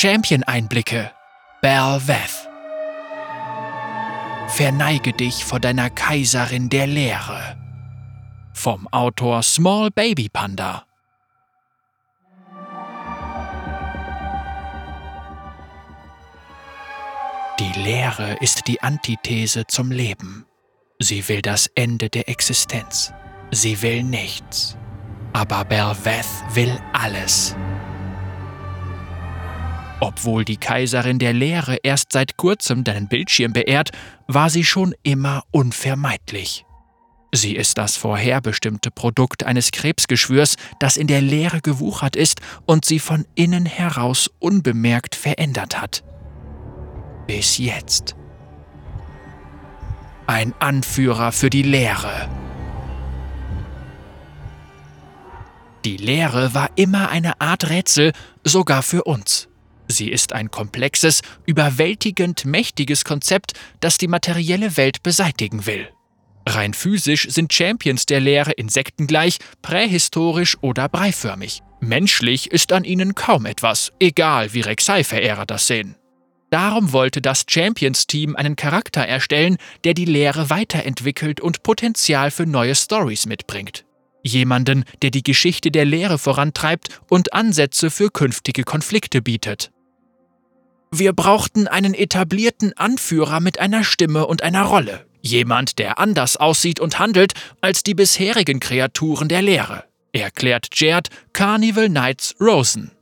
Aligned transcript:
Champion-Einblicke. 0.00 1.10
Belveth. 1.60 2.48
Verneige 4.46 5.12
dich 5.12 5.44
vor 5.44 5.58
deiner 5.58 5.90
Kaiserin 5.90 6.68
der 6.68 6.86
Lehre. 6.86 7.58
Vom 8.54 8.86
Autor 8.92 9.42
Small 9.42 9.90
Baby 9.90 10.28
Panda. 10.28 10.84
Die 17.58 17.80
Lehre 17.80 18.36
ist 18.40 18.68
die 18.68 18.80
Antithese 18.80 19.66
zum 19.66 19.90
Leben. 19.90 20.46
Sie 21.00 21.28
will 21.28 21.42
das 21.42 21.66
Ende 21.74 22.08
der 22.08 22.28
Existenz. 22.28 23.12
Sie 23.50 23.82
will 23.82 24.04
nichts. 24.04 24.78
Aber 25.32 25.64
Belveth 25.64 26.28
will 26.54 26.80
alles. 26.92 27.56
Obwohl 30.00 30.44
die 30.44 30.56
Kaiserin 30.56 31.18
der 31.18 31.32
Lehre 31.32 31.78
erst 31.82 32.12
seit 32.12 32.36
kurzem 32.36 32.84
deinen 32.84 33.08
Bildschirm 33.08 33.52
beehrt, 33.52 33.90
war 34.26 34.48
sie 34.48 34.64
schon 34.64 34.94
immer 35.02 35.42
unvermeidlich. 35.50 36.64
Sie 37.32 37.56
ist 37.56 37.76
das 37.76 37.96
vorherbestimmte 37.96 38.90
Produkt 38.90 39.44
eines 39.44 39.70
Krebsgeschwürs, 39.70 40.56
das 40.78 40.96
in 40.96 41.08
der 41.08 41.20
Leere 41.20 41.60
gewuchert 41.60 42.16
ist 42.16 42.40
und 42.64 42.84
sie 42.84 42.98
von 42.98 43.26
innen 43.34 43.66
heraus 43.66 44.30
unbemerkt 44.38 45.14
verändert 45.14 45.80
hat. 45.80 46.04
Bis 47.26 47.58
jetzt. 47.58 48.16
Ein 50.26 50.54
Anführer 50.58 51.32
für 51.32 51.50
die 51.50 51.62
Lehre. 51.62 52.28
Die 55.84 55.96
Lehre 55.96 56.54
war 56.54 56.70
immer 56.76 57.10
eine 57.10 57.40
Art 57.40 57.68
Rätsel, 57.68 58.12
sogar 58.44 58.82
für 58.82 59.04
uns. 59.04 59.47
Sie 59.88 60.10
ist 60.10 60.32
ein 60.32 60.50
komplexes, 60.50 61.22
überwältigend 61.46 62.44
mächtiges 62.44 63.04
Konzept, 63.04 63.52
das 63.80 63.98
die 63.98 64.08
materielle 64.08 64.76
Welt 64.76 65.02
beseitigen 65.02 65.66
will. 65.66 65.88
Rein 66.46 66.72
physisch 66.72 67.26
sind 67.28 67.52
Champions 67.52 68.06
der 68.06 68.20
Lehre 68.20 68.52
insektengleich, 68.52 69.38
prähistorisch 69.62 70.56
oder 70.62 70.88
breiförmig. 70.88 71.62
Menschlich 71.80 72.50
ist 72.50 72.72
an 72.72 72.84
ihnen 72.84 73.14
kaum 73.14 73.46
etwas, 73.46 73.92
egal 74.00 74.52
wie 74.54 74.62
Rek'Sai-Verehrer 74.62 75.46
das 75.46 75.66
sehen. 75.66 75.94
Darum 76.50 76.92
wollte 76.92 77.20
das 77.20 77.44
Champions-Team 77.46 78.34
einen 78.34 78.56
Charakter 78.56 79.02
erstellen, 79.02 79.58
der 79.84 79.92
die 79.92 80.06
Lehre 80.06 80.48
weiterentwickelt 80.48 81.40
und 81.40 81.62
Potenzial 81.62 82.30
für 82.30 82.46
neue 82.46 82.74
Stories 82.74 83.26
mitbringt. 83.26 83.84
Jemanden, 84.22 84.84
der 85.02 85.10
die 85.10 85.22
Geschichte 85.22 85.70
der 85.70 85.84
Lehre 85.84 86.18
vorantreibt 86.18 87.00
und 87.10 87.34
Ansätze 87.34 87.90
für 87.90 88.10
künftige 88.10 88.64
Konflikte 88.64 89.22
bietet. 89.22 89.70
Wir 90.90 91.12
brauchten 91.12 91.68
einen 91.68 91.94
etablierten 91.94 92.72
Anführer 92.76 93.40
mit 93.40 93.58
einer 93.58 93.84
Stimme 93.84 94.26
und 94.26 94.42
einer 94.42 94.62
Rolle. 94.62 95.06
Jemand, 95.20 95.78
der 95.78 95.98
anders 95.98 96.36
aussieht 96.36 96.80
und 96.80 96.98
handelt 96.98 97.34
als 97.60 97.82
die 97.82 97.94
bisherigen 97.94 98.60
Kreaturen 98.60 99.28
der 99.28 99.42
Lehre, 99.42 99.84
erklärt 100.12 100.68
Jared 100.72 101.08
Carnival 101.32 101.88
Knights 101.88 102.34
Rosen. 102.40 102.92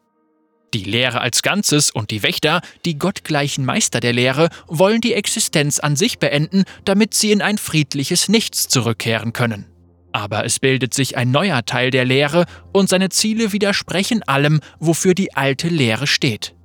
Die 0.75 0.83
Lehre 0.83 1.20
als 1.20 1.43
Ganzes 1.43 1.91
und 1.91 2.11
die 2.11 2.25
Wächter, 2.25 2.61
die 2.84 2.98
gottgleichen 2.98 3.65
Meister 3.65 4.00
der 4.00 4.12
Lehre, 4.12 4.48
wollen 4.67 5.00
die 5.00 5.15
Existenz 5.15 5.78
an 5.78 5.95
sich 5.95 6.19
beenden, 6.19 6.65
damit 6.84 7.15
sie 7.15 7.31
in 7.31 7.41
ein 7.41 7.56
friedliches 7.56 8.28
Nichts 8.28 8.67
zurückkehren 8.67 9.33
können. 9.33 9.67
Aber 10.11 10.45
es 10.45 10.59
bildet 10.59 10.93
sich 10.93 11.17
ein 11.17 11.31
neuer 11.31 11.65
Teil 11.65 11.91
der 11.91 12.05
Lehre 12.05 12.47
und 12.73 12.89
seine 12.89 13.11
Ziele 13.11 13.53
widersprechen 13.53 14.23
allem, 14.25 14.61
wofür 14.81 15.15
die 15.15 15.37
alte 15.37 15.69
Lehre 15.69 16.06
steht. 16.06 16.56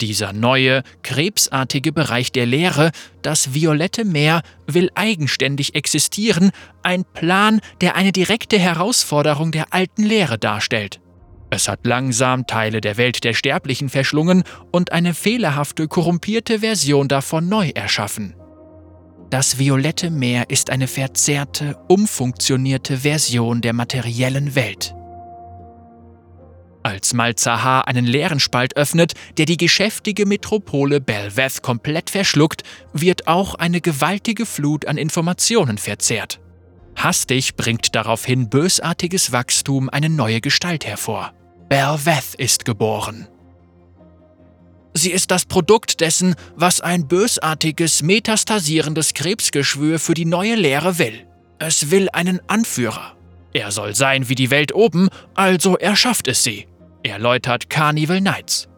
Dieser 0.00 0.32
neue, 0.32 0.82
krebsartige 1.02 1.92
Bereich 1.92 2.32
der 2.32 2.46
Lehre, 2.46 2.90
das 3.22 3.54
violette 3.54 4.04
Meer, 4.04 4.42
will 4.66 4.90
eigenständig 4.94 5.74
existieren, 5.74 6.50
ein 6.82 7.04
Plan, 7.04 7.60
der 7.80 7.96
eine 7.96 8.12
direkte 8.12 8.58
Herausforderung 8.58 9.52
der 9.52 9.72
alten 9.72 10.02
Lehre 10.02 10.38
darstellt. 10.38 11.00
Es 11.48 11.68
hat 11.68 11.86
langsam 11.86 12.46
Teile 12.46 12.80
der 12.80 12.96
Welt 12.96 13.24
der 13.24 13.32
Sterblichen 13.32 13.88
verschlungen 13.88 14.42
und 14.72 14.92
eine 14.92 15.14
fehlerhafte, 15.14 15.86
korrumpierte 15.86 16.58
Version 16.58 17.08
davon 17.08 17.48
neu 17.48 17.70
erschaffen. 17.74 18.34
Das 19.30 19.58
violette 19.58 20.10
Meer 20.10 20.50
ist 20.50 20.70
eine 20.70 20.88
verzerrte, 20.88 21.76
umfunktionierte 21.88 22.98
Version 22.98 23.60
der 23.60 23.72
materiellen 23.72 24.54
Welt. 24.54 24.95
Als 26.86 27.14
Malzahar 27.14 27.88
einen 27.88 28.06
leeren 28.06 28.38
Spalt 28.38 28.76
öffnet, 28.76 29.14
der 29.38 29.44
die 29.44 29.56
geschäftige 29.56 30.24
Metropole 30.24 31.00
Belveth 31.00 31.60
komplett 31.60 32.10
verschluckt, 32.10 32.62
wird 32.92 33.26
auch 33.26 33.56
eine 33.56 33.80
gewaltige 33.80 34.46
Flut 34.46 34.86
an 34.86 34.96
Informationen 34.96 35.78
verzehrt. 35.78 36.38
Hastig 36.94 37.56
bringt 37.56 37.96
daraufhin 37.96 38.48
bösartiges 38.50 39.32
Wachstum 39.32 39.90
eine 39.90 40.08
neue 40.08 40.40
Gestalt 40.40 40.86
hervor. 40.86 41.32
Belveth 41.68 42.36
ist 42.38 42.64
geboren. 42.64 43.26
Sie 44.94 45.10
ist 45.10 45.32
das 45.32 45.44
Produkt 45.44 46.00
dessen, 46.00 46.36
was 46.54 46.80
ein 46.80 47.08
bösartiges, 47.08 48.04
metastasierendes 48.04 49.12
Krebsgeschwür 49.14 49.98
für 49.98 50.14
die 50.14 50.24
neue 50.24 50.54
Lehre 50.54 51.00
will. 51.00 51.26
Es 51.58 51.90
will 51.90 52.08
einen 52.12 52.38
Anführer. 52.48 53.16
Er 53.52 53.72
soll 53.72 53.96
sein 53.96 54.28
wie 54.28 54.36
die 54.36 54.52
Welt 54.52 54.72
oben, 54.72 55.08
also 55.34 55.76
erschafft 55.76 56.28
es 56.28 56.44
sie 56.44 56.68
erläutert 57.08 57.70
Carnival 57.70 58.20
Knights. 58.20 58.68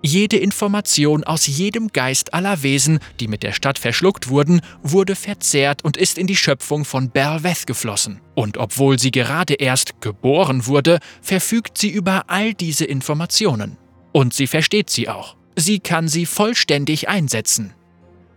Jede 0.00 0.36
Information 0.36 1.24
aus 1.24 1.48
jedem 1.48 1.88
Geist 1.88 2.32
aller 2.32 2.62
Wesen, 2.62 3.00
die 3.18 3.26
mit 3.26 3.42
der 3.42 3.52
Stadt 3.52 3.80
verschluckt 3.80 4.28
wurden, 4.28 4.60
wurde 4.82 5.16
verzehrt 5.16 5.84
und 5.84 5.96
ist 5.96 6.18
in 6.18 6.28
die 6.28 6.36
Schöpfung 6.36 6.84
von 6.84 7.10
Belveth 7.10 7.66
geflossen. 7.66 8.20
Und 8.36 8.58
obwohl 8.58 8.98
sie 8.98 9.10
gerade 9.10 9.54
erst 9.54 10.00
geboren 10.00 10.66
wurde, 10.66 11.00
verfügt 11.20 11.78
sie 11.78 11.90
über 11.90 12.24
all 12.28 12.54
diese 12.54 12.84
Informationen. 12.84 13.76
Und 14.12 14.34
sie 14.34 14.46
versteht 14.46 14.88
sie 14.88 15.08
auch. 15.08 15.36
Sie 15.56 15.80
kann 15.80 16.06
sie 16.06 16.26
vollständig 16.26 17.08
einsetzen. 17.08 17.74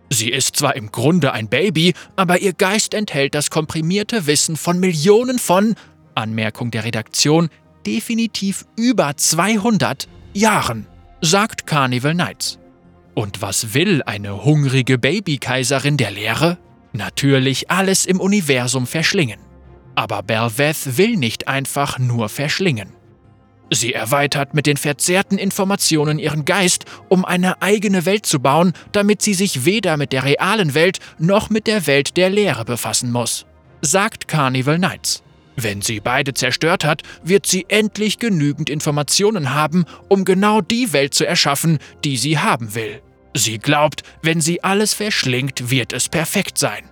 Sie 0.09 0.29
ist 0.29 0.55
zwar 0.55 0.75
im 0.75 0.91
Grunde 0.91 1.31
ein 1.31 1.47
Baby, 1.47 1.93
aber 2.15 2.41
ihr 2.41 2.53
Geist 2.53 2.95
enthält 2.95 3.35
das 3.35 3.51
komprimierte 3.51 4.25
Wissen 4.25 4.57
von 4.57 4.79
Millionen 4.79 5.37
von, 5.37 5.75
Anmerkung 6.15 6.71
der 6.71 6.83
Redaktion, 6.83 7.49
definitiv 7.85 8.65
über 8.77 9.15
200 9.15 10.07
Jahren, 10.33 10.87
sagt 11.21 11.67
Carnival 11.67 12.13
Knights. 12.13 12.59
Und 13.13 13.41
was 13.41 13.73
will 13.73 14.01
eine 14.03 14.43
hungrige 14.43 14.97
Babykaiserin 14.97 15.97
der 15.97 16.11
Lehre? 16.11 16.57
Natürlich 16.93 17.69
alles 17.69 18.05
im 18.05 18.19
Universum 18.19 18.87
verschlingen. 18.87 19.39
Aber 19.95 20.23
Belveth 20.23 20.97
will 20.97 21.17
nicht 21.17 21.47
einfach 21.47 21.99
nur 21.99 22.29
verschlingen. 22.29 22.93
Sie 23.73 23.93
erweitert 23.93 24.53
mit 24.53 24.65
den 24.65 24.75
verzerrten 24.75 25.37
Informationen 25.37 26.19
ihren 26.19 26.43
Geist, 26.43 26.83
um 27.07 27.23
eine 27.23 27.61
eigene 27.61 28.05
Welt 28.05 28.25
zu 28.25 28.41
bauen, 28.41 28.73
damit 28.91 29.21
sie 29.21 29.33
sich 29.33 29.63
weder 29.63 29.95
mit 29.95 30.11
der 30.11 30.25
realen 30.25 30.73
Welt 30.73 30.99
noch 31.19 31.49
mit 31.49 31.67
der 31.67 31.87
Welt 31.87 32.17
der 32.17 32.29
Lehre 32.29 32.65
befassen 32.65 33.11
muss, 33.11 33.45
sagt 33.81 34.27
Carnival 34.27 34.77
Knights. 34.77 35.23
Wenn 35.55 35.81
sie 35.81 35.99
beide 35.99 36.33
zerstört 36.33 36.85
hat, 36.85 37.03
wird 37.23 37.45
sie 37.45 37.65
endlich 37.67 38.19
genügend 38.19 38.69
Informationen 38.69 39.53
haben, 39.53 39.85
um 40.07 40.25
genau 40.25 40.61
die 40.61 40.93
Welt 40.93 41.13
zu 41.13 41.25
erschaffen, 41.25 41.79
die 42.03 42.17
sie 42.17 42.39
haben 42.39 42.73
will. 42.73 43.01
Sie 43.33 43.59
glaubt, 43.59 44.03
wenn 44.21 44.41
sie 44.41 44.63
alles 44.63 44.93
verschlingt, 44.93 45.69
wird 45.69 45.93
es 45.93 46.09
perfekt 46.09 46.57
sein. 46.57 46.89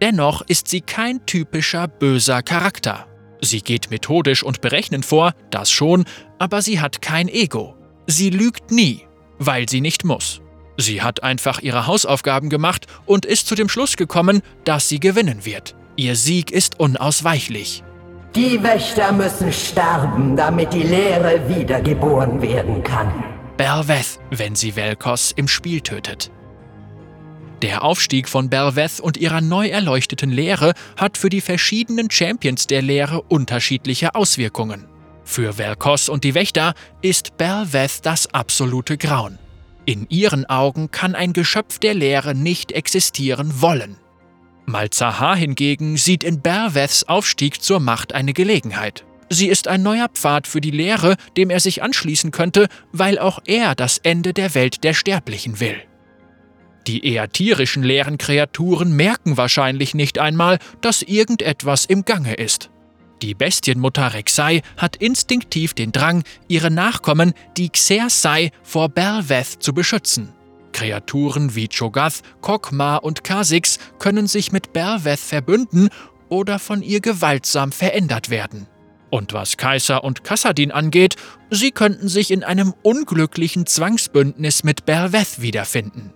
Dennoch 0.00 0.42
ist 0.42 0.68
sie 0.68 0.80
kein 0.80 1.24
typischer 1.26 1.88
böser 1.88 2.42
Charakter. 2.42 3.06
Sie 3.40 3.60
geht 3.60 3.90
methodisch 3.90 4.42
und 4.42 4.60
berechnend 4.60 5.04
vor, 5.04 5.32
das 5.50 5.70
schon, 5.70 6.04
aber 6.38 6.62
sie 6.62 6.80
hat 6.80 7.02
kein 7.02 7.28
Ego. 7.28 7.76
Sie 8.06 8.30
lügt 8.30 8.70
nie, 8.70 9.02
weil 9.38 9.68
sie 9.68 9.80
nicht 9.80 10.04
muss. 10.04 10.40
Sie 10.76 11.02
hat 11.02 11.22
einfach 11.22 11.60
ihre 11.60 11.86
Hausaufgaben 11.86 12.50
gemacht 12.50 12.86
und 13.06 13.24
ist 13.24 13.46
zu 13.46 13.54
dem 13.54 13.68
Schluss 13.68 13.96
gekommen, 13.96 14.42
dass 14.64 14.88
sie 14.88 15.00
gewinnen 15.00 15.44
wird. 15.44 15.74
Ihr 15.96 16.14
Sieg 16.14 16.50
ist 16.50 16.78
unausweichlich. 16.78 17.82
Die 18.34 18.62
Wächter 18.62 19.12
müssen 19.12 19.50
sterben, 19.50 20.36
damit 20.36 20.74
die 20.74 20.82
Lehre 20.82 21.40
wiedergeboren 21.48 22.42
werden 22.42 22.82
kann. 22.82 23.24
Belveth, 23.56 24.20
wenn 24.30 24.54
sie 24.54 24.76
Velkos 24.76 25.32
im 25.32 25.48
Spiel 25.48 25.80
tötet. 25.80 26.30
Der 27.62 27.82
Aufstieg 27.82 28.28
von 28.28 28.50
Belveth 28.50 29.00
und 29.00 29.16
ihrer 29.16 29.40
neu 29.40 29.68
erleuchteten 29.68 30.28
Lehre 30.28 30.74
hat 30.98 31.16
für 31.16 31.30
die 31.30 31.40
verschiedenen 31.40 32.10
Champions 32.10 32.66
der 32.66 32.82
Lehre 32.82 33.22
unterschiedliche 33.22 34.14
Auswirkungen. 34.14 34.86
Für 35.24 35.56
Velkos 35.56 36.10
und 36.10 36.22
die 36.22 36.34
Wächter 36.34 36.74
ist 37.00 37.38
Belveth 37.38 38.04
das 38.04 38.32
absolute 38.34 38.98
Grauen. 38.98 39.38
In 39.86 40.06
ihren 40.10 40.44
Augen 40.44 40.90
kann 40.90 41.14
ein 41.14 41.32
Geschöpf 41.32 41.78
der 41.78 41.94
Lehre 41.94 42.34
nicht 42.34 42.72
existieren 42.72 43.62
wollen. 43.62 43.96
Malzahar 44.66 45.36
hingegen 45.36 45.96
sieht 45.96 46.24
in 46.24 46.40
Berweths 46.40 47.04
Aufstieg 47.04 47.62
zur 47.62 47.80
Macht 47.80 48.12
eine 48.12 48.32
Gelegenheit. 48.32 49.04
Sie 49.28 49.48
ist 49.48 49.68
ein 49.68 49.82
neuer 49.82 50.08
Pfad 50.08 50.46
für 50.46 50.60
die 50.60 50.70
Lehre, 50.70 51.16
dem 51.36 51.50
er 51.50 51.60
sich 51.60 51.82
anschließen 51.82 52.30
könnte, 52.30 52.68
weil 52.92 53.18
auch 53.18 53.40
er 53.46 53.74
das 53.74 53.98
Ende 53.98 54.32
der 54.32 54.54
Welt 54.54 54.84
der 54.84 54.94
Sterblichen 54.94 55.58
will. 55.58 55.76
Die 56.86 57.04
eher 57.04 57.28
tierischen 57.30 57.82
leeren 57.82 58.18
Kreaturen 58.18 58.92
merken 58.92 59.36
wahrscheinlich 59.36 59.94
nicht 59.94 60.18
einmal, 60.18 60.58
dass 60.80 61.02
irgendetwas 61.02 61.84
im 61.84 62.04
Gange 62.04 62.34
ist. 62.34 62.70
Die 63.22 63.34
Bestienmutter 63.34 64.12
Rek'Sai 64.12 64.62
hat 64.76 64.96
instinktiv 64.96 65.74
den 65.74 65.90
Drang, 65.90 66.22
ihre 66.48 66.70
Nachkommen, 66.70 67.32
die 67.56 67.70
Xersai, 67.70 68.50
vor 68.62 68.90
Belveth 68.90 69.62
zu 69.62 69.72
beschützen. 69.72 70.35
Kreaturen 70.76 71.54
wie 71.54 71.68
Cho'Gath, 71.68 72.20
Kokma 72.42 72.98
und 72.98 73.22
Kha'Zix 73.22 73.78
können 73.98 74.26
sich 74.26 74.52
mit 74.52 74.74
Belveth 74.74 75.18
verbünden 75.18 75.88
oder 76.28 76.58
von 76.58 76.82
ihr 76.82 77.00
gewaltsam 77.00 77.72
verändert 77.72 78.28
werden. 78.28 78.66
Und 79.08 79.32
was 79.32 79.56
Kaiser 79.56 80.04
und 80.04 80.22
Kassadin 80.22 80.70
angeht, 80.70 81.16
sie 81.50 81.70
könnten 81.70 82.08
sich 82.08 82.30
in 82.30 82.44
einem 82.44 82.74
unglücklichen 82.82 83.64
Zwangsbündnis 83.64 84.64
mit 84.64 84.84
Belveth 84.84 85.40
wiederfinden. 85.40 86.12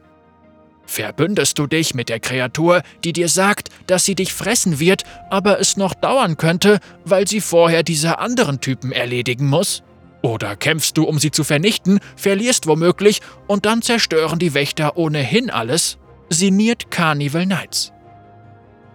Verbündest 0.84 1.58
du 1.58 1.66
dich 1.66 1.94
mit 1.94 2.10
der 2.10 2.20
Kreatur, 2.20 2.82
die 3.02 3.14
dir 3.14 3.30
sagt, 3.30 3.70
dass 3.86 4.04
sie 4.04 4.14
dich 4.14 4.34
fressen 4.34 4.78
wird, 4.78 5.04
aber 5.30 5.58
es 5.58 5.78
noch 5.78 5.94
dauern 5.94 6.36
könnte, 6.36 6.80
weil 7.06 7.26
sie 7.26 7.40
vorher 7.40 7.82
diese 7.82 8.18
anderen 8.18 8.60
Typen 8.60 8.92
erledigen 8.92 9.46
muss? 9.46 9.82
Oder 10.22 10.56
kämpfst 10.56 10.96
du, 10.96 11.04
um 11.04 11.18
sie 11.18 11.30
zu 11.30 11.44
vernichten, 11.44 12.00
verlierst 12.16 12.66
womöglich 12.66 13.20
und 13.46 13.64
dann 13.64 13.82
zerstören 13.82 14.38
die 14.38 14.54
Wächter 14.54 14.96
ohnehin 14.96 15.50
alles? 15.50 15.98
Siniert 16.28 16.90
Carnival 16.90 17.46
Knights. 17.46 17.92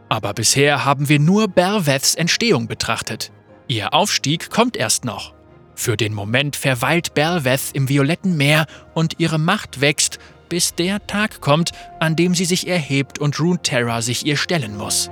Aber 0.07 0.33
bisher 0.33 0.85
haben 0.85 1.09
wir 1.09 1.19
nur 1.19 1.47
Berveths 1.47 2.15
Entstehung 2.15 2.67
betrachtet. 2.67 3.31
Ihr 3.67 3.93
Aufstieg 3.93 4.51
kommt 4.51 4.77
erst 4.77 5.03
noch. 5.03 5.33
Für 5.73 5.97
den 5.97 6.13
Moment 6.13 6.55
verweilt 6.55 7.13
Belveth 7.15 7.71
im 7.73 7.89
violetten 7.89 8.37
Meer 8.37 8.65
und 8.93 9.19
ihre 9.19 9.39
Macht 9.39 9.81
wächst, 9.81 10.19
bis 10.47 10.75
der 10.75 11.05
Tag 11.07 11.41
kommt, 11.41 11.71
an 11.99 12.15
dem 12.15 12.35
sie 12.35 12.45
sich 12.45 12.67
erhebt 12.67 13.19
und 13.19 13.39
Runeterra 13.39 14.01
sich 14.01 14.25
ihr 14.25 14.37
stellen 14.37 14.77
muss. 14.77 15.09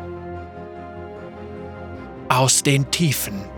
Aus 2.29 2.63
den 2.63 2.89
Tiefen. 2.91 3.52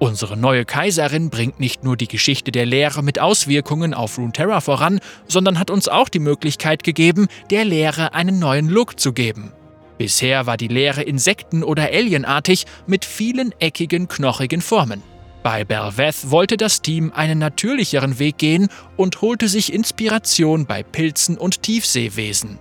Unsere 0.00 0.36
neue 0.36 0.64
Kaiserin 0.64 1.28
bringt 1.28 1.58
nicht 1.58 1.82
nur 1.82 1.96
die 1.96 2.06
Geschichte 2.06 2.52
der 2.52 2.66
Lehre 2.66 3.02
mit 3.02 3.18
Auswirkungen 3.18 3.94
auf 3.94 4.16
Runeterra 4.16 4.60
voran, 4.60 5.00
sondern 5.26 5.58
hat 5.58 5.70
uns 5.70 5.88
auch 5.88 6.08
die 6.08 6.20
Möglichkeit 6.20 6.84
gegeben, 6.84 7.26
der 7.50 7.64
Lehre 7.64 8.14
einen 8.14 8.38
neuen 8.38 8.68
Look 8.68 9.00
zu 9.00 9.12
geben. 9.12 9.52
Bisher 9.98 10.46
war 10.46 10.56
die 10.56 10.68
Lehre 10.68 11.02
insekten- 11.02 11.64
oder 11.64 11.90
alienartig 11.92 12.66
mit 12.86 13.04
vielen 13.04 13.52
eckigen, 13.58 14.06
knochigen 14.06 14.60
Formen. 14.60 15.02
Bei 15.42 15.64
Belveth 15.64 16.30
wollte 16.30 16.56
das 16.56 16.82
Team 16.82 17.12
einen 17.12 17.40
natürlicheren 17.40 18.20
Weg 18.20 18.38
gehen 18.38 18.68
und 18.96 19.20
holte 19.20 19.48
sich 19.48 19.72
Inspiration 19.72 20.66
bei 20.66 20.84
Pilzen 20.84 21.36
und 21.36 21.62
Tiefseewesen. 21.62 22.60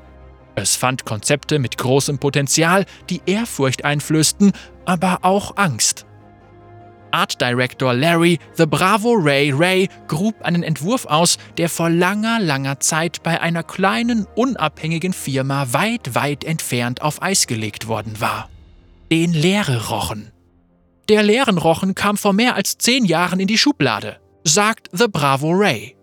Es 0.55 0.75
fand 0.75 1.05
Konzepte 1.05 1.59
mit 1.59 1.77
großem 1.77 2.17
Potenzial, 2.17 2.85
die 3.11 3.21
Ehrfurcht 3.27 3.85
einflößten, 3.85 4.53
aber 4.85 5.19
auch 5.21 5.55
Angst. 5.57 6.06
Art 7.11 7.41
Director 7.41 7.93
Larry 7.93 8.39
The 8.53 8.65
Bravo 8.65 9.13
Ray 9.13 9.51
Ray 9.51 9.89
grub 10.07 10.41
einen 10.41 10.63
Entwurf 10.63 11.05
aus, 11.05 11.37
der 11.57 11.69
vor 11.69 11.89
langer, 11.89 12.39
langer 12.39 12.79
Zeit 12.79 13.23
bei 13.23 13.41
einer 13.41 13.63
kleinen, 13.63 14.25
unabhängigen 14.35 15.13
Firma 15.13 15.73
weit, 15.73 16.15
weit 16.15 16.43
entfernt 16.43 17.01
auf 17.01 17.21
Eis 17.21 17.47
gelegt 17.47 17.87
worden 17.87 18.19
war. 18.19 18.49
Den 19.11 19.33
Leere-Rochen. 19.33 20.31
Der 21.09 21.23
Leerenrochen 21.23 21.95
kam 21.95 22.17
vor 22.17 22.33
mehr 22.33 22.55
als 22.55 22.77
zehn 22.77 23.05
Jahren 23.05 23.39
in 23.39 23.47
die 23.47 23.57
Schublade, 23.57 24.19
sagt 24.43 24.89
The 24.91 25.07
Bravo 25.07 25.51
Ray. 25.51 25.96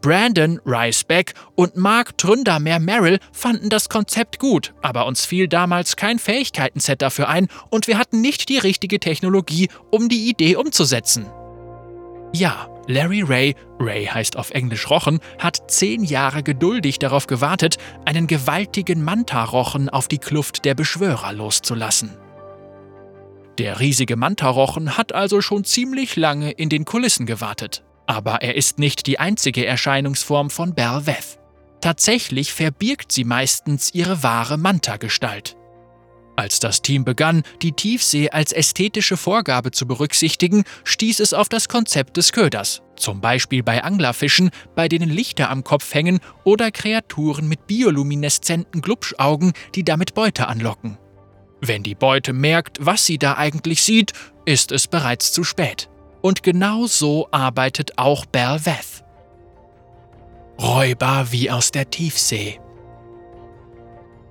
Brandon 0.00 0.60
Ricebeck 0.64 1.34
und 1.56 1.76
Mark 1.76 2.16
Tründermeer 2.16 2.80
Merrill 2.80 3.18
fanden 3.32 3.68
das 3.68 3.88
Konzept 3.88 4.38
gut, 4.38 4.72
aber 4.80 5.06
uns 5.06 5.26
fiel 5.26 5.46
damals 5.46 5.96
kein 5.96 6.18
Fähigkeitenset 6.18 7.02
dafür 7.02 7.28
ein 7.28 7.48
und 7.68 7.86
wir 7.86 7.98
hatten 7.98 8.20
nicht 8.20 8.48
die 8.48 8.58
richtige 8.58 8.98
Technologie, 8.98 9.68
um 9.90 10.08
die 10.08 10.28
Idee 10.28 10.56
umzusetzen. 10.56 11.26
Ja, 12.32 12.68
Larry 12.86 13.22
Ray, 13.22 13.54
Ray 13.78 14.06
heißt 14.06 14.36
auf 14.36 14.50
Englisch 14.50 14.88
Rochen, 14.88 15.20
hat 15.38 15.70
zehn 15.70 16.02
Jahre 16.04 16.42
geduldig 16.42 16.98
darauf 16.98 17.26
gewartet, 17.26 17.76
einen 18.04 18.26
gewaltigen 18.26 19.02
Manta-Rochen 19.02 19.88
auf 19.88 20.08
die 20.08 20.18
Kluft 20.18 20.64
der 20.64 20.74
Beschwörer 20.74 21.32
loszulassen. 21.32 22.16
Der 23.58 23.78
riesige 23.80 24.16
Manta-Rochen 24.16 24.96
hat 24.96 25.12
also 25.14 25.40
schon 25.40 25.64
ziemlich 25.64 26.16
lange 26.16 26.50
in 26.52 26.68
den 26.68 26.84
Kulissen 26.84 27.26
gewartet. 27.26 27.84
Aber 28.10 28.42
er 28.42 28.56
ist 28.56 28.80
nicht 28.80 29.06
die 29.06 29.20
einzige 29.20 29.64
Erscheinungsform 29.64 30.50
von 30.50 30.74
Belveth. 30.74 31.38
Tatsächlich 31.80 32.52
verbirgt 32.52 33.12
sie 33.12 33.22
meistens 33.22 33.94
ihre 33.94 34.24
wahre 34.24 34.58
Manta-Gestalt. 34.58 35.56
Als 36.34 36.58
das 36.58 36.82
Team 36.82 37.04
begann, 37.04 37.44
die 37.62 37.70
Tiefsee 37.70 38.30
als 38.30 38.50
ästhetische 38.50 39.16
Vorgabe 39.16 39.70
zu 39.70 39.86
berücksichtigen, 39.86 40.64
stieß 40.82 41.20
es 41.20 41.32
auf 41.32 41.48
das 41.48 41.68
Konzept 41.68 42.16
des 42.16 42.32
Köders, 42.32 42.82
zum 42.96 43.20
Beispiel 43.20 43.62
bei 43.62 43.84
Anglerfischen, 43.84 44.50
bei 44.74 44.88
denen 44.88 45.08
Lichter 45.08 45.48
am 45.48 45.62
Kopf 45.62 45.94
hängen 45.94 46.18
oder 46.42 46.72
Kreaturen 46.72 47.46
mit 47.46 47.68
biolumineszenten 47.68 48.82
Glubschaugen, 48.82 49.52
die 49.76 49.84
damit 49.84 50.14
Beute 50.14 50.48
anlocken. 50.48 50.98
Wenn 51.60 51.84
die 51.84 51.94
Beute 51.94 52.32
merkt, 52.32 52.78
was 52.80 53.06
sie 53.06 53.18
da 53.18 53.36
eigentlich 53.36 53.84
sieht, 53.84 54.14
ist 54.46 54.72
es 54.72 54.88
bereits 54.88 55.30
zu 55.30 55.44
spät. 55.44 55.88
Und 56.22 56.42
genau 56.42 56.86
so 56.86 57.28
arbeitet 57.30 57.98
auch 57.98 58.26
Belveth. 58.26 59.04
Räuber 60.60 61.28
wie 61.30 61.50
aus 61.50 61.70
der 61.70 61.88
Tiefsee. 61.90 62.60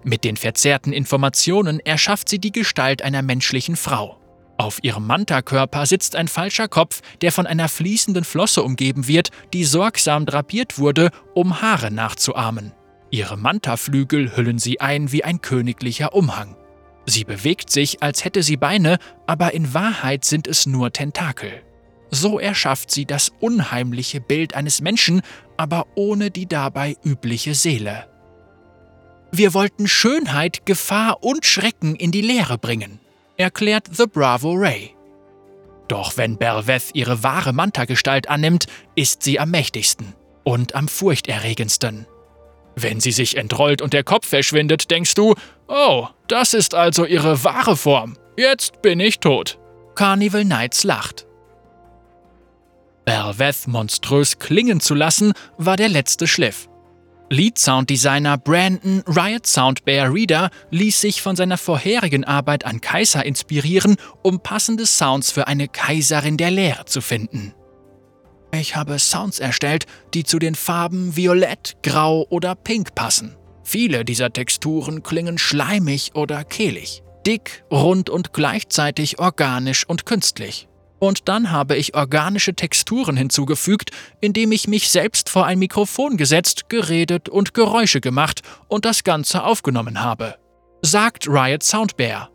Mit 0.03 0.23
den 0.23 0.37
verzerrten 0.37 0.93
Informationen 0.93 1.79
erschafft 1.79 2.29
sie 2.29 2.39
die 2.39 2.51
Gestalt 2.51 3.01
einer 3.01 3.21
menschlichen 3.21 3.75
Frau. 3.75 4.17
Auf 4.57 4.83
ihrem 4.83 5.07
Manta-Körper 5.07 5.85
sitzt 5.85 6.15
ein 6.15 6.27
falscher 6.27 6.67
Kopf, 6.67 7.01
der 7.21 7.31
von 7.31 7.47
einer 7.47 7.69
fließenden 7.69 8.23
Flosse 8.23 8.61
umgeben 8.61 9.07
wird, 9.07 9.29
die 9.53 9.63
sorgsam 9.63 10.25
drapiert 10.25 10.77
wurde, 10.77 11.11
um 11.33 11.61
Haare 11.61 11.91
nachzuahmen. 11.91 12.73
Ihre 13.09 13.37
Manta-Flügel 13.37 14.35
hüllen 14.35 14.59
sie 14.59 14.81
ein 14.81 15.11
wie 15.11 15.23
ein 15.23 15.41
königlicher 15.41 16.13
Umhang. 16.13 16.55
Sie 17.05 17.23
bewegt 17.23 17.71
sich, 17.71 18.03
als 18.03 18.23
hätte 18.23 18.43
sie 18.43 18.57
Beine, 18.57 18.99
aber 19.25 19.53
in 19.53 19.73
Wahrheit 19.73 20.25
sind 20.25 20.45
es 20.45 20.65
nur 20.65 20.91
Tentakel. 20.91 21.63
So 22.11 22.39
erschafft 22.39 22.91
sie 22.91 23.05
das 23.05 23.31
unheimliche 23.39 24.19
Bild 24.19 24.55
eines 24.55 24.81
Menschen, 24.81 25.21
aber 25.57 25.85
ohne 25.95 26.31
die 26.31 26.47
dabei 26.47 26.95
übliche 27.03 27.53
Seele. 27.53 28.07
Wir 29.31 29.53
wollten 29.53 29.87
Schönheit, 29.87 30.65
Gefahr 30.65 31.23
und 31.23 31.45
Schrecken 31.45 31.95
in 31.95 32.11
die 32.11 32.21
Lehre 32.21 32.57
bringen, 32.57 32.99
erklärt 33.37 33.87
The 33.91 34.05
Bravo 34.07 34.53
Ray. 34.53 34.95
Doch 35.87 36.17
wenn 36.17 36.37
Belveth 36.37 36.91
ihre 36.93 37.23
wahre 37.23 37.53
Manta-Gestalt 37.53 38.29
annimmt, 38.29 38.65
ist 38.95 39.23
sie 39.23 39.39
am 39.39 39.51
mächtigsten 39.51 40.15
und 40.43 40.75
am 40.75 40.87
furchterregendsten. 40.87 42.07
Wenn 42.75 42.99
sie 42.99 43.11
sich 43.11 43.37
entrollt 43.37 43.81
und 43.81 43.93
der 43.93 44.03
Kopf 44.03 44.27
verschwindet, 44.27 44.89
denkst 44.89 45.13
du, 45.15 45.35
oh, 45.67 46.07
das 46.27 46.53
ist 46.53 46.73
also 46.73 47.05
ihre 47.05 47.43
wahre 47.43 47.75
Form. 47.75 48.17
Jetzt 48.37 48.81
bin 48.81 48.99
ich 48.99 49.19
tot. 49.19 49.59
Carnival 49.95 50.45
Knights 50.45 50.83
lacht. 50.83 51.27
Belveth 53.09 53.67
monströs 53.67 54.37
klingen 54.37 54.79
zu 54.79 54.93
lassen, 54.93 55.33
war 55.57 55.77
der 55.77 55.89
letzte 55.89 56.27
Schliff. 56.27 56.69
Lead-Sounddesigner 57.31 58.37
Brandon 58.37 59.03
Riot 59.07 59.47
Sound 59.47 59.83
Bear 59.83 60.13
Reader 60.13 60.51
ließ 60.69 61.01
sich 61.01 61.19
von 61.19 61.35
seiner 61.35 61.57
vorherigen 61.57 62.23
Arbeit 62.23 62.67
an 62.67 62.81
Kaiser 62.81 63.25
inspirieren, 63.25 63.97
um 64.21 64.41
passende 64.41 64.85
Sounds 64.85 65.31
für 65.31 65.47
eine 65.47 65.67
Kaiserin 65.67 66.37
der 66.37 66.51
Lehre 66.51 66.85
zu 66.85 67.01
finden. 67.01 67.55
Ich 68.51 68.75
habe 68.75 68.99
Sounds 68.99 69.39
erstellt, 69.39 69.87
die 70.13 70.23
zu 70.23 70.37
den 70.37 70.53
Farben 70.53 71.15
Violett, 71.15 71.77
Grau 71.81 72.27
oder 72.29 72.53
Pink 72.53 72.93
passen. 72.93 73.35
Viele 73.63 74.05
dieser 74.05 74.31
Texturen 74.31 75.01
klingen 75.01 75.39
schleimig 75.39 76.11
oder 76.13 76.43
kehlig, 76.43 77.01
dick, 77.25 77.63
rund 77.71 78.11
und 78.11 78.33
gleichzeitig 78.33 79.17
organisch 79.17 79.83
und 79.89 80.05
künstlich. 80.05 80.68
Und 80.99 81.29
dann 81.29 81.51
habe 81.51 81.77
ich 81.77 81.95
organische 81.95 82.53
Texturen 82.53 83.15
hinzugefügt, 83.15 83.91
indem 84.19 84.51
ich 84.51 84.67
mich 84.67 84.89
selbst 84.89 85.29
vor 85.29 85.45
ein 85.45 85.59
Mikrofon 85.59 86.17
gesetzt, 86.17 86.69
geredet 86.69 87.29
und 87.29 87.53
Geräusche 87.53 88.01
gemacht 88.01 88.41
und 88.67 88.85
das 88.85 89.03
Ganze 89.03 89.43
aufgenommen 89.43 90.01
habe. 90.01 90.35
Sagt 90.81 91.27
Riot 91.27 91.63
Soundbear. 91.63 92.29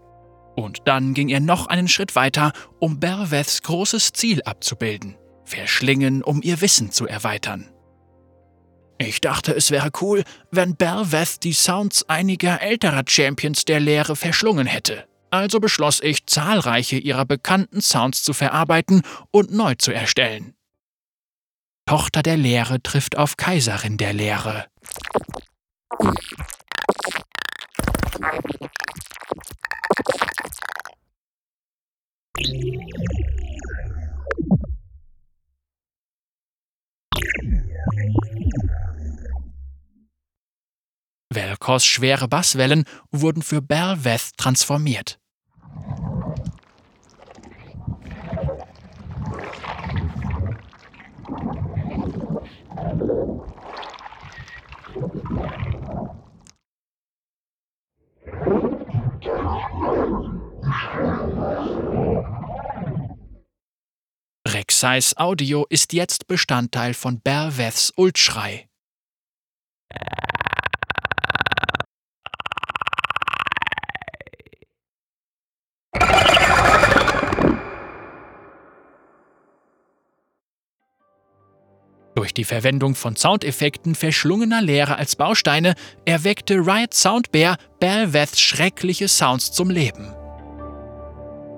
Und 0.56 0.82
dann 0.86 1.14
ging 1.14 1.28
er 1.28 1.40
noch 1.40 1.66
einen 1.66 1.88
Schritt 1.88 2.16
weiter, 2.16 2.52
um 2.78 3.00
Belveths 3.00 3.62
großes 3.62 4.12
Ziel 4.12 4.42
abzubilden. 4.44 5.16
Verschlingen, 5.44 6.22
um 6.22 6.40
ihr 6.42 6.60
Wissen 6.60 6.90
zu 6.90 7.06
erweitern. 7.06 7.68
Ich 8.98 9.20
dachte, 9.20 9.52
es 9.52 9.70
wäre 9.70 9.90
cool, 10.00 10.22
wenn 10.50 10.76
Belveth 10.76 11.42
die 11.42 11.52
Sounds 11.52 12.08
einiger 12.08 12.62
älterer 12.62 13.02
Champions 13.06 13.64
der 13.64 13.80
Lehre 13.80 14.14
verschlungen 14.16 14.66
hätte. 14.66 15.04
Also 15.34 15.60
beschloss 15.60 16.00
ich, 16.00 16.26
zahlreiche 16.26 16.96
ihrer 16.96 17.24
bekannten 17.24 17.80
Sounds 17.80 18.22
zu 18.22 18.32
verarbeiten 18.32 19.02
und 19.30 19.52
neu 19.52 19.74
zu 19.74 19.92
erstellen. 19.92 20.54
Tochter 21.86 22.22
der 22.22 22.36
Lehre 22.36 22.82
trifft 22.82 23.18
auf 23.18 23.36
Kaiserin 23.36 23.98
der 23.98 24.12
Lehre. 24.12 24.66
Velkors 41.30 41.84
schwere 41.84 42.28
Basswellen 42.28 42.84
wurden 43.10 43.42
für 43.42 43.60
Belveth 43.60 44.36
transformiert. 44.36 45.18
Rexeis 64.46 65.16
Audio 65.16 65.66
ist 65.68 65.92
jetzt 65.92 66.26
Bestandteil 66.26 66.94
von 66.94 67.20
Belveths 67.20 67.92
Ultschrei. 67.96 68.68
Durch 82.14 82.32
die 82.32 82.44
Verwendung 82.44 82.94
von 82.94 83.16
Soundeffekten 83.16 83.94
verschlungener 83.94 84.62
Leere 84.62 84.96
als 84.96 85.16
Bausteine 85.16 85.74
erweckte 86.04 86.54
Riot 86.54 86.94
Soundbear 86.94 87.56
Belveths 87.80 88.40
schreckliche 88.40 89.08
Sounds 89.08 89.50
zum 89.50 89.68
Leben. 89.68 90.14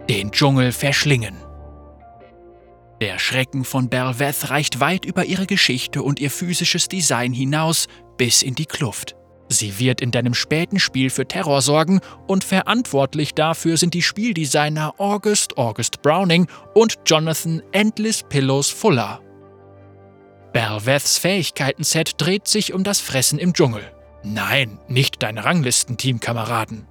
Den 0.08 0.30
Dschungel 0.30 0.70
verschlingen. 0.70 1.36
Der 3.00 3.18
Schrecken 3.18 3.64
von 3.64 3.88
Belveth 3.88 4.50
reicht 4.50 4.78
weit 4.78 5.04
über 5.04 5.24
ihre 5.24 5.46
Geschichte 5.46 6.02
und 6.02 6.20
ihr 6.20 6.30
physisches 6.30 6.86
Design 6.86 7.32
hinaus 7.32 7.88
bis 8.16 8.42
in 8.42 8.54
die 8.54 8.66
Kluft. 8.66 9.16
Sie 9.48 9.78
wird 9.80 10.00
in 10.00 10.12
deinem 10.12 10.34
späten 10.34 10.78
Spiel 10.78 11.10
für 11.10 11.26
Terror 11.26 11.60
sorgen 11.60 12.00
und 12.28 12.44
verantwortlich 12.44 13.34
dafür 13.34 13.76
sind 13.76 13.94
die 13.94 14.02
Spieldesigner 14.02 14.94
August 14.98 15.58
August 15.58 16.02
Browning 16.02 16.46
und 16.74 16.94
Jonathan 17.04 17.60
Endless 17.72 18.22
Pillows 18.22 18.70
Fuller. 18.70 19.20
Belveths 20.52 21.18
Fähigkeiten-Set 21.18 22.12
dreht 22.16 22.46
sich 22.46 22.72
um 22.72 22.84
das 22.84 23.00
Fressen 23.00 23.38
im 23.40 23.52
Dschungel. 23.52 23.82
Nein, 24.22 24.78
nicht 24.88 25.22
deine 25.22 25.44
Ranglisten-Teamkameraden. 25.44 26.86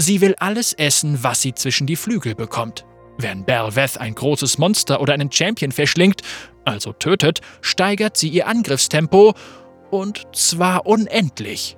Sie 0.00 0.22
will 0.22 0.34
alles 0.38 0.72
essen, 0.72 1.22
was 1.22 1.42
sie 1.42 1.52
zwischen 1.52 1.86
die 1.86 1.94
Flügel 1.94 2.34
bekommt. 2.34 2.86
Wenn 3.18 3.44
Belveth 3.44 3.98
ein 3.98 4.14
großes 4.14 4.56
Monster 4.56 4.98
oder 5.02 5.12
einen 5.12 5.30
Champion 5.30 5.72
verschlingt, 5.72 6.22
also 6.64 6.94
tötet, 6.94 7.42
steigert 7.60 8.16
sie 8.16 8.30
ihr 8.30 8.46
Angriffstempo 8.46 9.34
und 9.90 10.26
zwar 10.32 10.86
unendlich. 10.86 11.76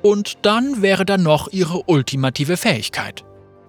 Und 0.00 0.38
dann 0.46 0.80
wäre 0.80 1.04
da 1.04 1.18
noch 1.18 1.48
ihre 1.52 1.82
ultimative 1.90 2.56
Fähigkeit. 2.56 3.22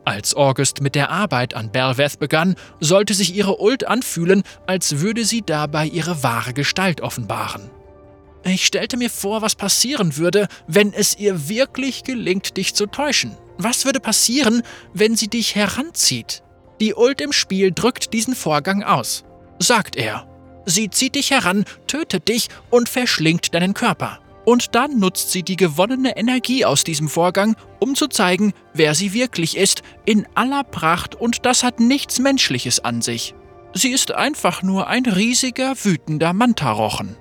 Als 0.06 0.34
August 0.34 0.80
mit 0.80 0.96
der 0.96 1.10
Arbeit 1.10 1.54
an 1.54 1.70
Belveth 1.70 2.20
begann, 2.20 2.56
sollte 2.80 3.14
sich 3.14 3.36
ihre 3.36 3.60
Ult 3.60 3.86
anfühlen, 3.86 4.44
als 4.66 5.02
würde 5.02 5.26
sie 5.26 5.42
dabei 5.42 5.88
ihre 5.88 6.24
wahre 6.24 6.54
Gestalt 6.54 7.02
offenbaren. 7.02 7.70
Ich 8.46 8.66
stellte 8.66 8.96
mir 8.96 9.10
vor, 9.10 9.42
was 9.42 9.56
passieren 9.56 10.16
würde, 10.16 10.48
wenn 10.68 10.94
es 10.94 11.20
ihr 11.20 11.50
wirklich 11.50 12.04
gelingt, 12.04 12.56
dich 12.56 12.76
zu 12.76 12.86
täuschen. 12.86 13.36
Was 13.58 13.86
würde 13.86 14.00
passieren, 14.00 14.64
wenn 14.94 15.16
sie 15.16 15.28
dich 15.28 15.56
heranzieht? 15.56 16.44
Die 16.80 16.96
Ult 16.96 17.22
im 17.22 17.32
Spiel 17.32 17.72
drückt 17.72 18.14
diesen 18.14 18.36
Vorgang 18.36 18.84
aus, 18.84 19.24
sagt 19.60 19.96
er. 19.96 20.28
Sie 20.66 20.90
zieht 20.90 21.16
dich 21.16 21.32
heran, 21.32 21.66
tötet 21.88 22.28
dich 22.28 22.48
und 22.70 22.90
verschlingt 22.90 23.54
deinen 23.54 23.74
Körper. 23.74 24.20
Und 24.46 24.76
dann 24.76 25.00
nutzt 25.00 25.32
sie 25.32 25.44
die 25.44 25.56
gewonnene 25.56 26.18
Energie 26.18 26.66
aus 26.66 26.84
diesem 26.84 27.08
Vorgang, 27.08 27.56
um 27.80 27.96
zu 27.96 28.08
zeigen, 28.08 28.54
wer 28.74 28.94
sie 28.94 29.14
wirklich 29.14 29.56
ist, 29.56 29.84
in 30.06 30.28
aller 30.36 30.64
Pracht 30.64 31.16
und 31.16 31.46
das 31.46 31.64
hat 31.64 31.80
nichts 31.80 32.20
Menschliches 32.20 32.80
an 32.82 33.02
sich. 33.02 33.36
Sie 33.74 33.92
ist 33.92 34.12
einfach 34.12 34.62
nur 34.62 34.88
ein 34.88 35.06
riesiger, 35.06 35.74
wütender 35.84 36.34
Mantarochen. 36.34 37.18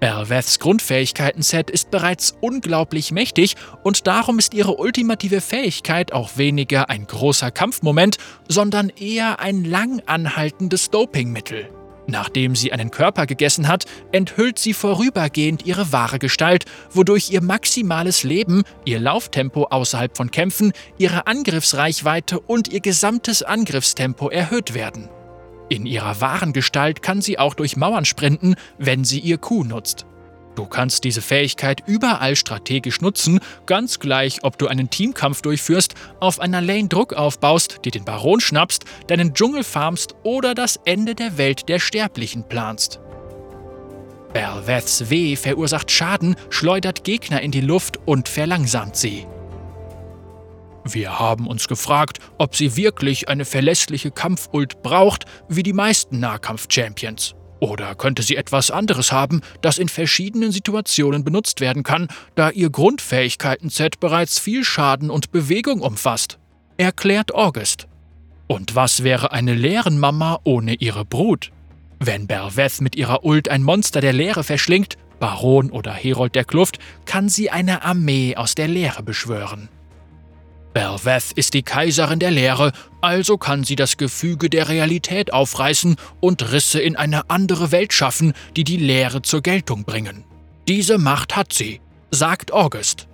Belveths 0.00 0.58
Grundfähigkeiten-Set 0.58 1.70
ist 1.70 1.90
bereits 1.90 2.36
unglaublich 2.40 3.12
mächtig 3.12 3.56
und 3.82 4.06
darum 4.06 4.38
ist 4.38 4.54
ihre 4.54 4.76
ultimative 4.76 5.40
Fähigkeit 5.40 6.12
auch 6.12 6.36
weniger 6.36 6.90
ein 6.90 7.06
großer 7.06 7.50
Kampfmoment, 7.50 8.18
sondern 8.48 8.90
eher 8.90 9.40
ein 9.40 9.64
lang 9.64 10.02
anhaltendes 10.06 10.90
Dopingmittel. 10.90 11.68
Nachdem 12.08 12.54
sie 12.54 12.72
einen 12.72 12.90
Körper 12.90 13.26
gegessen 13.26 13.66
hat, 13.66 13.84
enthüllt 14.12 14.58
sie 14.58 14.74
vorübergehend 14.74 15.66
ihre 15.66 15.90
wahre 15.90 16.18
Gestalt, 16.18 16.64
wodurch 16.90 17.30
ihr 17.30 17.42
maximales 17.42 18.22
Leben, 18.22 18.62
ihr 18.84 19.00
Lauftempo 19.00 19.64
außerhalb 19.64 20.16
von 20.16 20.30
Kämpfen, 20.30 20.72
ihre 20.98 21.26
Angriffsreichweite 21.26 22.38
und 22.38 22.68
ihr 22.68 22.80
gesamtes 22.80 23.42
Angriffstempo 23.42 24.28
erhöht 24.28 24.74
werden. 24.74 25.08
In 25.68 25.86
ihrer 25.86 26.20
wahren 26.20 26.52
Gestalt 26.52 27.02
kann 27.02 27.20
sie 27.20 27.38
auch 27.38 27.54
durch 27.54 27.76
Mauern 27.76 28.04
sprinten, 28.04 28.54
wenn 28.78 29.04
sie 29.04 29.18
ihr 29.18 29.38
Q 29.38 29.64
nutzt. 29.64 30.06
Du 30.54 30.64
kannst 30.64 31.04
diese 31.04 31.20
Fähigkeit 31.20 31.82
überall 31.86 32.34
strategisch 32.34 33.02
nutzen, 33.02 33.40
ganz 33.66 33.98
gleich, 33.98 34.42
ob 34.42 34.56
du 34.56 34.68
einen 34.68 34.88
Teamkampf 34.88 35.42
durchführst, 35.42 35.94
auf 36.18 36.40
einer 36.40 36.62
Lane 36.62 36.88
Druck 36.88 37.12
aufbaust, 37.12 37.84
dir 37.84 37.92
den 37.92 38.06
Baron 38.06 38.40
schnappst, 38.40 38.84
deinen 39.06 39.34
Dschungel 39.34 39.64
farmst 39.64 40.14
oder 40.22 40.54
das 40.54 40.80
Ende 40.84 41.14
der 41.14 41.36
Welt 41.36 41.68
der 41.68 41.78
Sterblichen 41.78 42.48
planst. 42.48 43.00
Belveths 44.32 45.10
W 45.10 45.36
verursacht 45.36 45.90
Schaden, 45.90 46.36
schleudert 46.48 47.04
Gegner 47.04 47.42
in 47.42 47.50
die 47.50 47.60
Luft 47.60 47.98
und 48.06 48.28
verlangsamt 48.28 48.96
sie. 48.96 49.26
Wir 50.88 51.18
haben 51.18 51.46
uns 51.48 51.66
gefragt, 51.66 52.18
ob 52.38 52.54
sie 52.54 52.76
wirklich 52.76 53.28
eine 53.28 53.44
verlässliche 53.44 54.10
Kampfult 54.10 54.82
braucht, 54.82 55.24
wie 55.48 55.62
die 55.62 55.72
meisten 55.72 56.20
Nahkampf-Champions. 56.20 57.34
Oder 57.58 57.94
könnte 57.94 58.22
sie 58.22 58.36
etwas 58.36 58.70
anderes 58.70 59.12
haben, 59.12 59.40
das 59.62 59.78
in 59.78 59.88
verschiedenen 59.88 60.52
Situationen 60.52 61.24
benutzt 61.24 61.60
werden 61.60 61.82
kann, 61.82 62.08
da 62.34 62.50
ihr 62.50 62.70
Grundfähigkeiten-Set 62.70 63.98
bereits 63.98 64.38
viel 64.38 64.62
Schaden 64.62 65.10
und 65.10 65.32
Bewegung 65.32 65.80
umfasst? 65.80 66.38
Erklärt 66.76 67.34
August. 67.34 67.88
Und 68.46 68.74
was 68.74 69.02
wäre 69.02 69.32
eine 69.32 69.54
Leerenmama 69.54 70.38
ohne 70.44 70.74
ihre 70.74 71.04
Brut? 71.04 71.50
Wenn 71.98 72.26
Berveth 72.26 72.80
mit 72.80 72.94
ihrer 72.94 73.24
Ult 73.24 73.48
ein 73.48 73.62
Monster 73.62 74.00
der 74.00 74.12
Leere 74.12 74.44
verschlingt, 74.44 74.96
Baron 75.18 75.70
oder 75.70 75.92
Herold 75.92 76.34
der 76.34 76.44
Kluft, 76.44 76.78
kann 77.06 77.30
sie 77.30 77.50
eine 77.50 77.82
Armee 77.82 78.36
aus 78.36 78.54
der 78.54 78.68
Leere 78.68 79.02
beschwören. 79.02 79.70
Belveth 80.76 81.32
ist 81.32 81.54
die 81.54 81.62
Kaiserin 81.62 82.18
der 82.18 82.30
Lehre, 82.30 82.70
also 83.00 83.38
kann 83.38 83.64
sie 83.64 83.76
das 83.76 83.96
Gefüge 83.96 84.50
der 84.50 84.68
Realität 84.68 85.32
aufreißen 85.32 85.96
und 86.20 86.52
Risse 86.52 86.82
in 86.82 86.96
eine 86.96 87.30
andere 87.30 87.72
Welt 87.72 87.94
schaffen, 87.94 88.34
die 88.56 88.64
die 88.64 88.76
Lehre 88.76 89.22
zur 89.22 89.40
Geltung 89.40 89.84
bringen. 89.84 90.26
Diese 90.68 90.98
Macht 90.98 91.34
hat 91.34 91.54
sie, 91.54 91.80
sagt 92.10 92.52
August. 92.52 93.08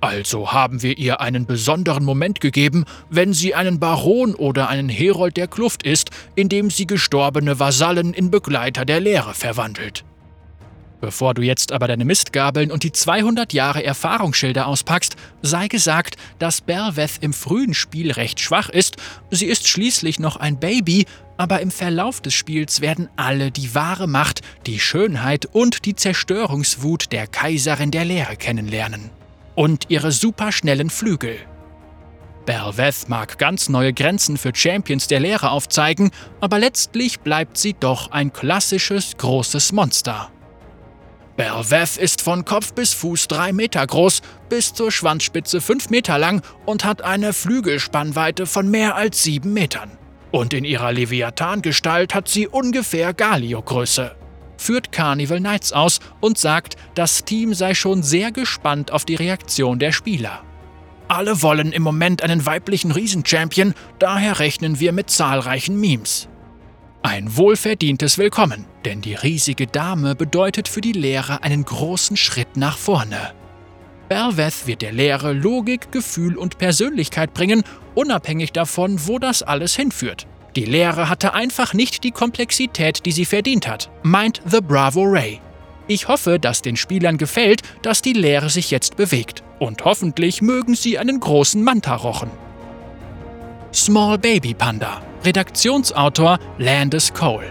Also 0.00 0.52
haben 0.52 0.82
wir 0.82 0.98
ihr 0.98 1.20
einen 1.20 1.46
besonderen 1.46 2.02
Moment 2.02 2.40
gegeben, 2.40 2.84
wenn 3.08 3.32
sie 3.32 3.54
einen 3.54 3.78
Baron 3.78 4.34
oder 4.34 4.68
einen 4.68 4.88
Herold 4.88 5.36
der 5.36 5.46
Kluft 5.46 5.84
ist, 5.84 6.10
indem 6.34 6.70
sie 6.70 6.88
gestorbene 6.88 7.60
Vasallen 7.60 8.14
in 8.14 8.32
Begleiter 8.32 8.84
der 8.84 8.98
Lehre 8.98 9.32
verwandelt. 9.32 10.04
Bevor 11.00 11.34
du 11.34 11.42
jetzt 11.42 11.72
aber 11.72 11.88
deine 11.88 12.04
Mistgabeln 12.04 12.70
und 12.70 12.82
die 12.82 12.92
200 12.92 13.52
Jahre 13.52 13.84
Erfahrungsschilder 13.84 14.66
auspackst, 14.66 15.16
sei 15.42 15.68
gesagt, 15.68 16.16
dass 16.38 16.62
Belveth 16.62 17.18
im 17.20 17.32
frühen 17.32 17.74
Spiel 17.74 18.12
recht 18.12 18.40
schwach 18.40 18.70
ist. 18.70 18.96
Sie 19.30 19.46
ist 19.46 19.68
schließlich 19.68 20.18
noch 20.18 20.36
ein 20.36 20.58
Baby, 20.58 21.04
aber 21.36 21.60
im 21.60 21.70
Verlauf 21.70 22.22
des 22.22 22.32
Spiels 22.32 22.80
werden 22.80 23.10
alle 23.16 23.50
die 23.50 23.74
wahre 23.74 24.06
Macht, 24.06 24.40
die 24.66 24.80
Schönheit 24.80 25.46
und 25.46 25.84
die 25.84 25.94
Zerstörungswut 25.94 27.12
der 27.12 27.26
Kaiserin 27.26 27.90
der 27.90 28.06
Lehre 28.06 28.36
kennenlernen. 28.36 29.10
Und 29.54 29.86
ihre 29.88 30.12
superschnellen 30.12 30.88
Flügel. 30.88 31.36
Belveth 32.46 33.08
mag 33.08 33.38
ganz 33.38 33.68
neue 33.68 33.92
Grenzen 33.92 34.38
für 34.38 34.52
Champions 34.54 35.08
der 35.08 35.20
Lehre 35.20 35.50
aufzeigen, 35.50 36.10
aber 36.40 36.58
letztlich 36.58 37.20
bleibt 37.20 37.58
sie 37.58 37.74
doch 37.74 38.12
ein 38.12 38.32
klassisches 38.32 39.16
großes 39.16 39.72
Monster. 39.72 40.30
Belveth 41.36 41.98
ist 41.98 42.22
von 42.22 42.46
Kopf 42.46 42.72
bis 42.72 42.94
Fuß 42.94 43.28
drei 43.28 43.52
Meter 43.52 43.86
groß, 43.86 44.22
bis 44.48 44.72
zur 44.72 44.90
Schwanzspitze 44.90 45.60
fünf 45.60 45.90
Meter 45.90 46.18
lang 46.18 46.42
und 46.64 46.84
hat 46.84 47.02
eine 47.02 47.34
Flügelspannweite 47.34 48.46
von 48.46 48.70
mehr 48.70 48.96
als 48.96 49.22
sieben 49.22 49.52
Metern. 49.52 49.90
Und 50.30 50.54
in 50.54 50.64
ihrer 50.64 50.92
Leviathan-Gestalt 50.92 52.14
hat 52.14 52.28
sie 52.28 52.48
ungefähr 52.48 53.12
Galio-Größe. 53.12 54.16
Führt 54.56 54.92
Carnival 54.92 55.38
Knights 55.38 55.72
aus 55.72 56.00
und 56.20 56.38
sagt, 56.38 56.76
das 56.94 57.24
Team 57.24 57.52
sei 57.52 57.74
schon 57.74 58.02
sehr 58.02 58.32
gespannt 58.32 58.90
auf 58.90 59.04
die 59.04 59.14
Reaktion 59.14 59.78
der 59.78 59.92
Spieler. 59.92 60.42
Alle 61.08 61.42
wollen 61.42 61.72
im 61.72 61.82
Moment 61.82 62.22
einen 62.22 62.46
weiblichen 62.46 62.90
Riesenchampion, 62.90 63.74
daher 63.98 64.38
rechnen 64.38 64.80
wir 64.80 64.92
mit 64.92 65.10
zahlreichen 65.10 65.78
Memes. 65.78 66.28
Ein 67.08 67.36
wohlverdientes 67.36 68.18
Willkommen, 68.18 68.64
denn 68.84 69.00
die 69.00 69.14
riesige 69.14 69.68
Dame 69.68 70.16
bedeutet 70.16 70.66
für 70.66 70.80
die 70.80 70.90
Lehre 70.90 71.44
einen 71.44 71.64
großen 71.64 72.16
Schritt 72.16 72.56
nach 72.56 72.76
vorne. 72.76 73.32
Belveth 74.08 74.66
wird 74.66 74.82
der 74.82 74.90
Lehre 74.90 75.32
Logik, 75.32 75.92
Gefühl 75.92 76.36
und 76.36 76.58
Persönlichkeit 76.58 77.32
bringen, 77.32 77.62
unabhängig 77.94 78.50
davon, 78.50 79.06
wo 79.06 79.20
das 79.20 79.44
alles 79.44 79.76
hinführt. 79.76 80.26
Die 80.56 80.64
Lehre 80.64 81.08
hatte 81.08 81.32
einfach 81.32 81.74
nicht 81.74 82.02
die 82.02 82.10
Komplexität, 82.10 83.06
die 83.06 83.12
sie 83.12 83.24
verdient 83.24 83.68
hat, 83.68 83.88
meint 84.02 84.42
The 84.44 84.60
Bravo 84.60 85.04
Ray. 85.04 85.40
Ich 85.86 86.08
hoffe, 86.08 86.40
dass 86.40 86.60
den 86.60 86.74
Spielern 86.74 87.18
gefällt, 87.18 87.62
dass 87.82 88.02
die 88.02 88.14
Lehre 88.14 88.50
sich 88.50 88.72
jetzt 88.72 88.96
bewegt. 88.96 89.44
Und 89.60 89.84
hoffentlich 89.84 90.42
mögen 90.42 90.74
sie 90.74 90.98
einen 90.98 91.20
großen 91.20 91.62
Manta 91.62 91.94
rochen. 91.94 92.32
Small 93.76 94.16
Baby 94.16 94.54
Panda 94.54 95.02
Redaktionsautor 95.22 96.38
Landis 96.56 97.12
Cole. 97.12 97.44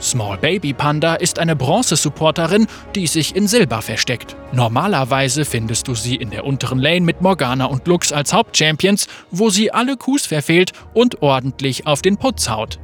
Small 0.00 0.38
Baby 0.38 0.72
Panda 0.72 1.16
ist 1.16 1.40
eine 1.40 1.56
Bronze-Supporterin, 1.56 2.68
die 2.94 3.08
sich 3.08 3.34
in 3.34 3.48
Silber 3.48 3.82
versteckt. 3.82 4.36
Normalerweise 4.52 5.44
findest 5.44 5.88
du 5.88 5.96
sie 5.96 6.14
in 6.14 6.30
der 6.30 6.44
unteren 6.44 6.78
Lane 6.78 7.00
mit 7.00 7.20
Morgana 7.20 7.64
und 7.64 7.84
Lux 7.88 8.12
als 8.12 8.32
Hauptchampions, 8.32 9.08
wo 9.32 9.50
sie 9.50 9.72
alle 9.72 9.96
Coups 9.96 10.24
verfehlt 10.24 10.70
und 10.94 11.20
ordentlich 11.20 11.84
auf 11.84 12.00
den 12.00 12.16
Putz 12.16 12.48
haut. 12.48 12.78